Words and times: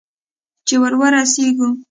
چې 0.67 0.75
ور 0.81 0.93
ورسېږو؟ 0.99 1.67